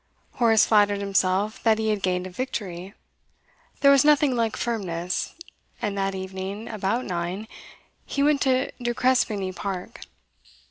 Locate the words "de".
8.81-8.95